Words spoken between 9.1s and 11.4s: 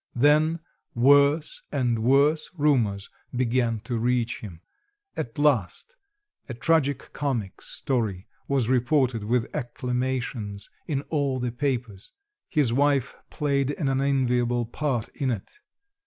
with acclamations in all